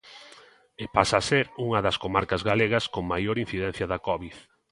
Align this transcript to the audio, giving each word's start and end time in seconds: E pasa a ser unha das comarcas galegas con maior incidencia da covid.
E 0.83 0.85
pasa 0.95 1.15
a 1.19 1.25
ser 1.29 1.45
unha 1.65 1.79
das 1.85 1.99
comarcas 2.03 2.41
galegas 2.49 2.85
con 2.93 3.03
maior 3.13 3.35
incidencia 3.45 3.85
da 3.91 4.03
covid. 4.07 4.33